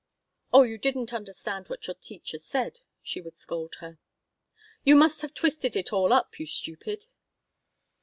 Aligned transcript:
"Oh, 0.51 0.63
you 0.63 0.79
didn't 0.79 1.13
understand 1.13 1.67
what 1.67 1.85
your 1.85 1.93
teacher 1.93 2.39
said," 2.39 2.79
she 3.03 3.21
would 3.21 3.35
scold 3.35 3.75
her. 3.81 3.99
"You 4.83 4.95
must 4.95 5.21
have 5.21 5.35
twisted 5.35 5.75
it 5.75 5.93
all 5.93 6.11
up, 6.11 6.39
you 6.39 6.47
stupid." 6.47 7.05